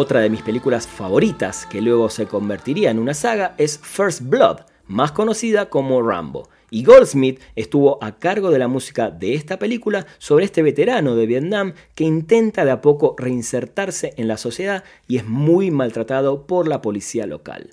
[0.00, 4.58] Otra de mis películas favoritas, que luego se convertiría en una saga, es First Blood,
[4.86, 6.48] más conocida como Rambo.
[6.70, 11.26] Y Goldsmith estuvo a cargo de la música de esta película sobre este veterano de
[11.26, 16.68] Vietnam que intenta de a poco reinsertarse en la sociedad y es muy maltratado por
[16.68, 17.70] la policía local.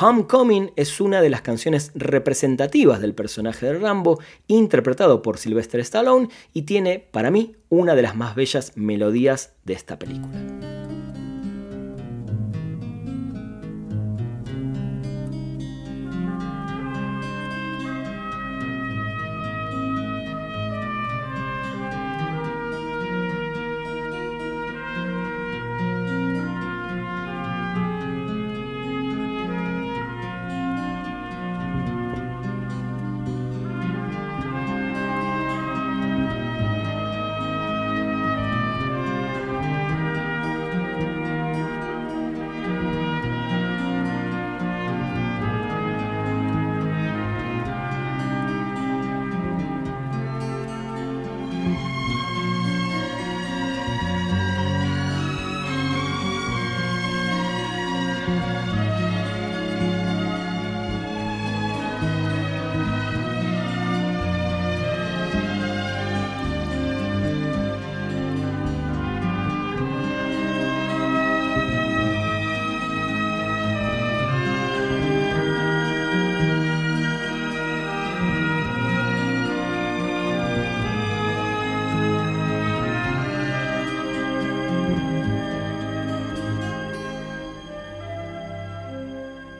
[0.00, 4.18] Homecoming es una de las canciones representativas del personaje de Rambo,
[4.48, 9.74] interpretado por Sylvester Stallone, y tiene, para mí, una de las más bellas melodías de
[9.74, 10.77] esta película.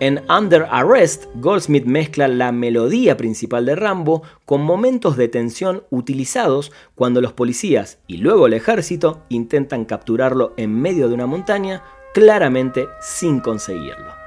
[0.01, 6.71] En Under Arrest, Goldsmith mezcla la melodía principal de Rambo con momentos de tensión utilizados
[6.95, 11.83] cuando los policías y luego el ejército intentan capturarlo en medio de una montaña,
[12.15, 14.18] claramente sin conseguirlo.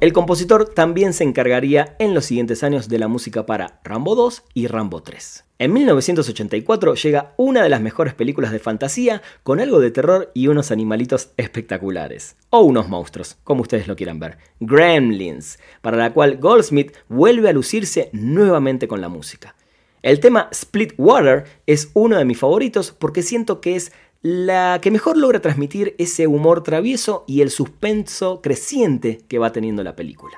[0.00, 4.44] El compositor también se encargaría en los siguientes años de la música para Rambo 2
[4.54, 5.44] y Rambo 3.
[5.58, 10.46] En 1984 llega una de las mejores películas de fantasía con algo de terror y
[10.46, 12.36] unos animalitos espectaculares.
[12.48, 14.38] O unos monstruos, como ustedes lo quieran ver.
[14.58, 19.54] Gremlins, para la cual Goldsmith vuelve a lucirse nuevamente con la música.
[20.00, 23.92] El tema Split Water es uno de mis favoritos porque siento que es
[24.22, 29.82] la que mejor logra transmitir ese humor travieso y el suspenso creciente que va teniendo
[29.82, 30.36] la película.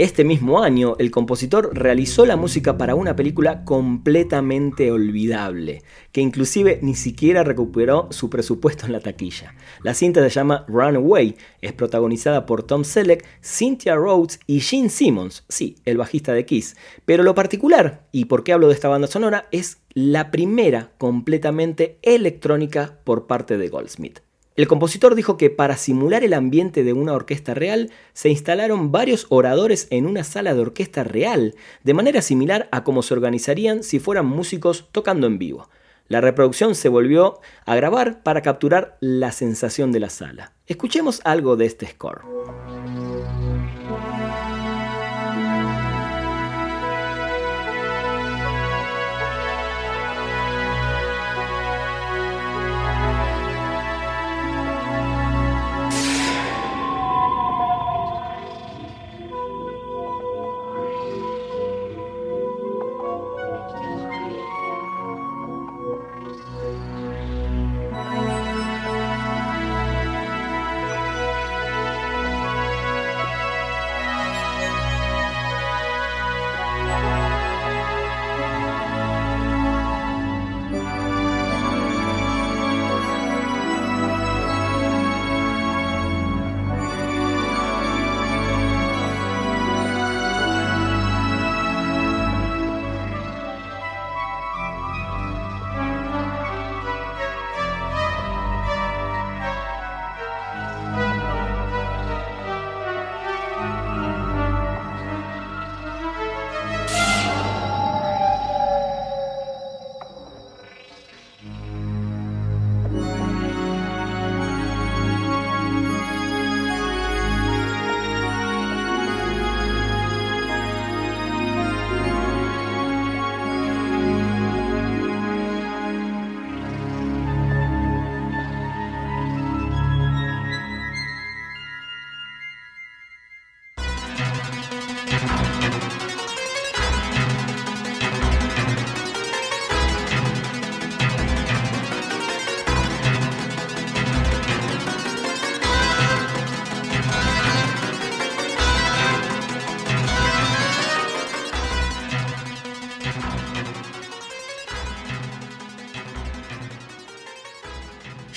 [0.00, 6.78] Este mismo año, el compositor realizó la música para una película completamente olvidable, que inclusive
[6.80, 9.54] ni siquiera recuperó su presupuesto en la taquilla.
[9.82, 15.44] La cinta se llama Runaway, es protagonizada por Tom Selleck, Cynthia Rhodes y Gene Simmons,
[15.50, 16.76] sí, el bajista de Kiss.
[17.04, 21.98] Pero lo particular, y por qué hablo de esta banda sonora, es la primera completamente
[22.00, 24.20] electrónica por parte de Goldsmith.
[24.60, 29.24] El compositor dijo que para simular el ambiente de una orquesta real se instalaron varios
[29.30, 34.00] oradores en una sala de orquesta real, de manera similar a cómo se organizarían si
[34.00, 35.70] fueran músicos tocando en vivo.
[36.08, 40.52] La reproducción se volvió a grabar para capturar la sensación de la sala.
[40.66, 42.20] Escuchemos algo de este score.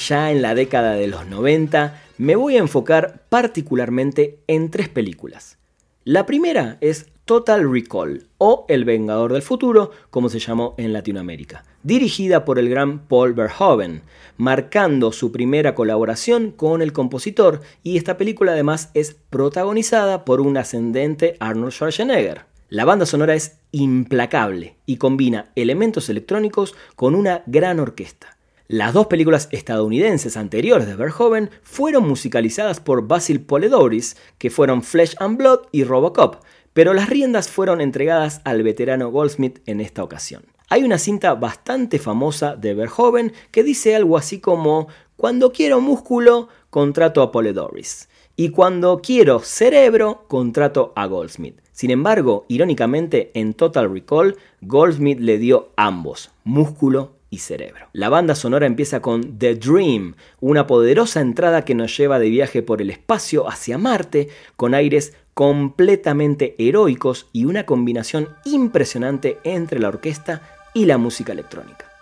[0.07, 5.57] Ya en la década de los 90, me voy a enfocar particularmente en tres películas.
[6.03, 11.63] La primera es Total Recall o El Vengador del Futuro, como se llamó en Latinoamérica,
[11.81, 14.01] dirigida por el gran Paul Verhoeven,
[14.35, 20.57] marcando su primera colaboración con el compositor y esta película además es protagonizada por un
[20.57, 22.41] ascendente Arnold Schwarzenegger.
[22.67, 28.35] La banda sonora es implacable y combina elementos electrónicos con una gran orquesta.
[28.69, 35.15] Las dos películas estadounidenses anteriores de Verhoeven fueron musicalizadas por Basil Poledouris, que fueron Flesh
[35.19, 40.45] and Blood y Robocop, pero las riendas fueron entregadas al veterano Goldsmith en esta ocasión.
[40.69, 44.87] Hay una cinta bastante famosa de Verhoeven que dice algo así como
[45.17, 48.07] cuando quiero músculo, contrato a Poledoris.
[48.35, 51.59] Y cuando quiero cerebro, contrato a Goldsmith.
[51.73, 57.87] Sin embargo, irónicamente, en Total Recall, Goldsmith le dio ambos, músculo y cerebro.
[57.93, 62.61] La banda sonora empieza con The Dream, una poderosa entrada que nos lleva de viaje
[62.61, 69.87] por el espacio hacia Marte, con aires completamente heroicos y una combinación impresionante entre la
[69.87, 70.43] orquesta
[70.75, 71.92] y la música electrónica.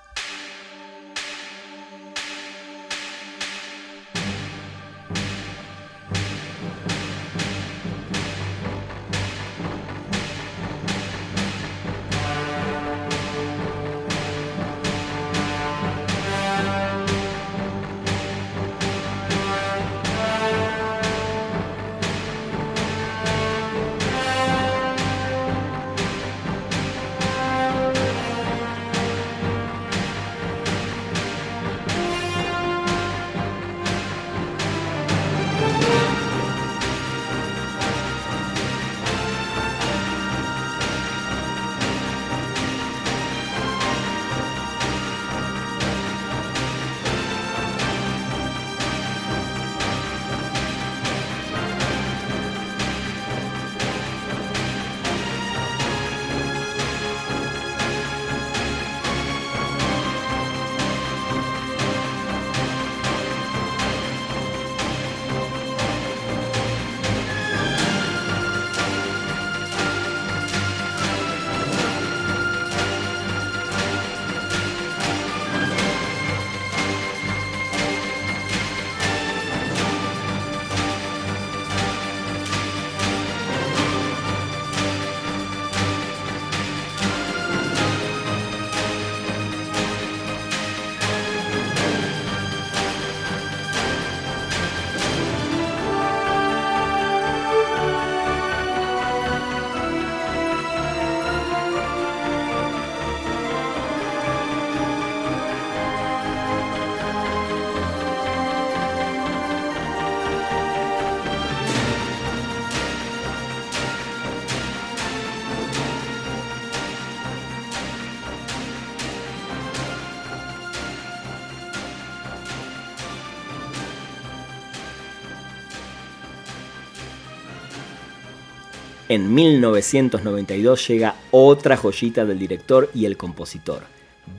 [129.11, 133.81] En 1992 llega otra joyita del director y el compositor,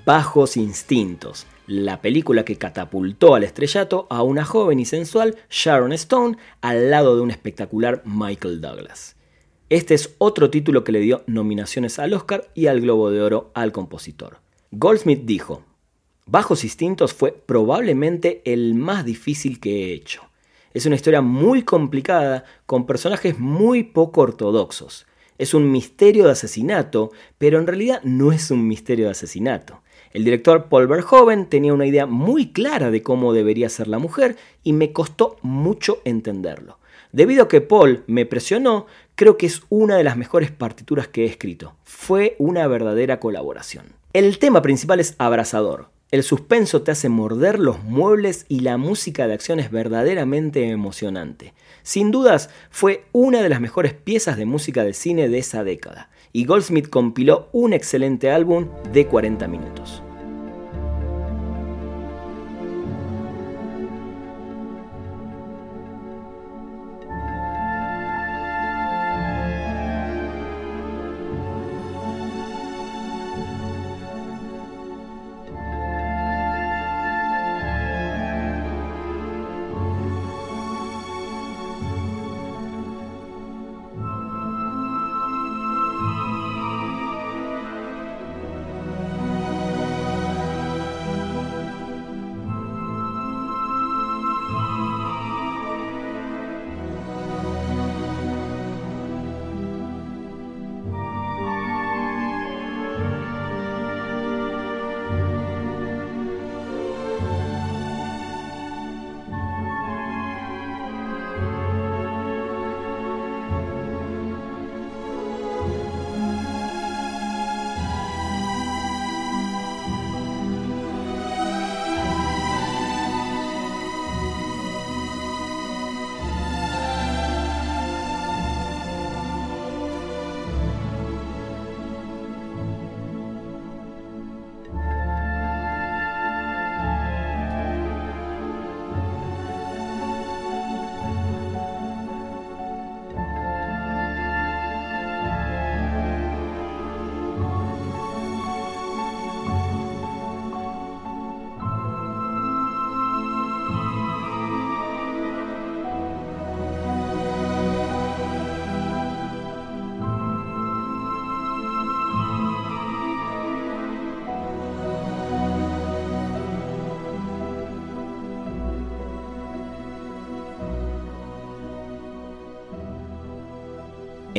[0.06, 6.38] Bajos Instintos, la película que catapultó al estrellato a una joven y sensual Sharon Stone
[6.62, 9.16] al lado de un espectacular Michael Douglas.
[9.68, 13.50] Este es otro título que le dio nominaciones al Oscar y al Globo de Oro
[13.52, 14.38] al compositor.
[14.70, 15.64] Goldsmith dijo,
[16.24, 20.31] Bajos Instintos fue probablemente el más difícil que he hecho.
[20.74, 25.06] Es una historia muy complicada con personajes muy poco ortodoxos.
[25.38, 29.82] Es un misterio de asesinato, pero en realidad no es un misterio de asesinato.
[30.12, 34.36] El director Paul Verhoeven tenía una idea muy clara de cómo debería ser la mujer
[34.62, 36.78] y me costó mucho entenderlo.
[37.12, 41.24] Debido a que Paul me presionó, creo que es una de las mejores partituras que
[41.24, 41.74] he escrito.
[41.84, 43.86] Fue una verdadera colaboración.
[44.14, 45.88] El tema principal es abrasador.
[46.12, 51.54] El suspenso te hace morder los muebles y la música de acción es verdaderamente emocionante.
[51.82, 56.10] Sin dudas, fue una de las mejores piezas de música de cine de esa década,
[56.30, 60.02] y Goldsmith compiló un excelente álbum de 40 minutos.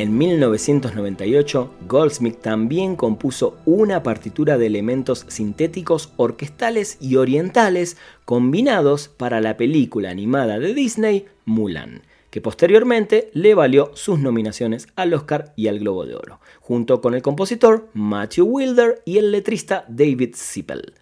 [0.04, 9.40] En 1998, Goldsmith también compuso una partitura de elementos sintéticos orquestales y orientales combinados para
[9.40, 15.68] la película animada de Disney Mulan, que posteriormente le valió sus nominaciones al Oscar y
[15.68, 20.92] al Globo de Oro, junto con el compositor Matthew Wilder y el letrista David Zippel.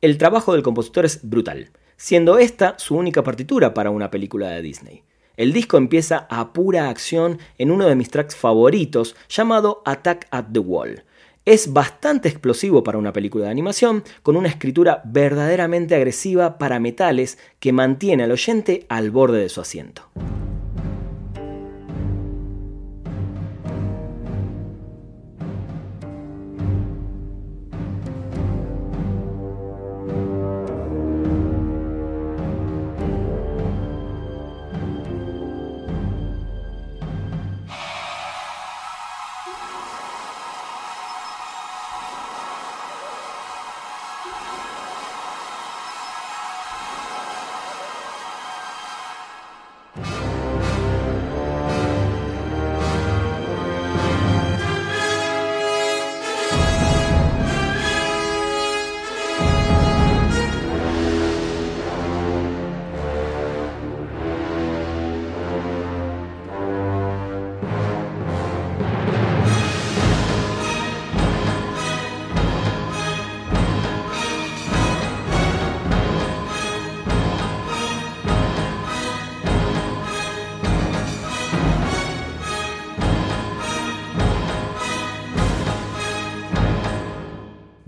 [0.00, 4.62] El trabajo del compositor es brutal, siendo esta su única partitura para una película de
[4.62, 5.02] Disney.
[5.36, 10.46] El disco empieza a pura acción en uno de mis tracks favoritos llamado Attack at
[10.52, 11.04] the Wall.
[11.44, 17.38] Es bastante explosivo para una película de animación, con una escritura verdaderamente agresiva para metales
[17.58, 20.08] que mantiene al oyente al borde de su asiento.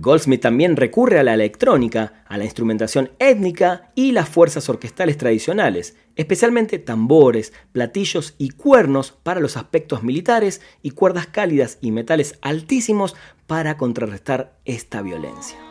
[0.04, 5.96] Goldsmith también recurre a la electrónica, a la instrumentación étnica y las fuerzas orquestales tradicionales,
[6.14, 13.16] especialmente tambores, platillos y cuernos para los aspectos militares y cuerdas cálidas y metales altísimos
[13.46, 15.63] para contrarrestar esta violencia.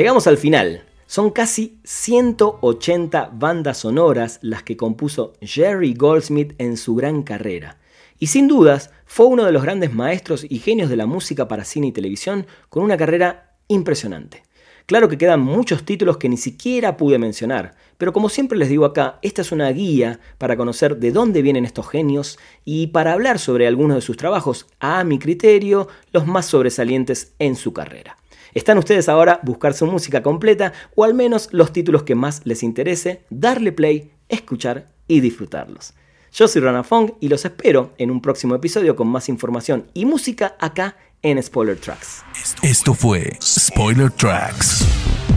[0.00, 0.84] Llegamos al final.
[1.06, 7.76] Son casi 180 bandas sonoras las que compuso Jerry Goldsmith en su gran carrera.
[8.18, 11.66] Y sin dudas, fue uno de los grandes maestros y genios de la música para
[11.66, 14.42] cine y televisión con una carrera impresionante.
[14.86, 18.86] Claro que quedan muchos títulos que ni siquiera pude mencionar, pero como siempre les digo
[18.86, 23.38] acá, esta es una guía para conocer de dónde vienen estos genios y para hablar
[23.38, 28.16] sobre algunos de sus trabajos, a mi criterio, los más sobresalientes en su carrera.
[28.54, 32.62] Están ustedes ahora buscar su música completa o al menos los títulos que más les
[32.62, 35.94] interese, darle play, escuchar y disfrutarlos.
[36.32, 40.04] Yo soy Rana Fong y los espero en un próximo episodio con más información y
[40.04, 42.22] música acá en Spoiler Tracks.
[42.62, 44.86] Esto fue Spoiler Tracks.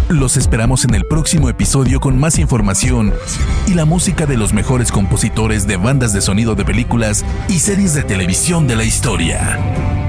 [0.09, 3.13] Los esperamos en el próximo episodio con más información
[3.67, 7.95] y la música de los mejores compositores de bandas de sonido de películas y series
[7.95, 10.02] de televisión de la historia.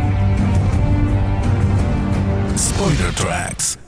[2.56, 3.83] Spoiler Tracks.